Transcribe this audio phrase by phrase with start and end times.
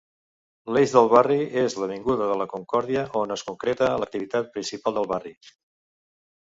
[0.77, 5.39] L'eix del barri és l'avinguda de la Concòrdia, on es concentra l'activitat principal al barri.